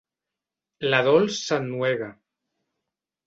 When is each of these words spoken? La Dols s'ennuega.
La 0.93 1.01
Dols 1.07 1.37
s'ennuega. 1.49 2.09